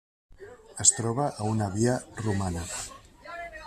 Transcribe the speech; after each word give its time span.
Es 0.85 0.93
troba 0.95 1.27
a 1.45 1.51
una 1.51 1.69
via 1.77 2.01
Romana. 2.25 2.69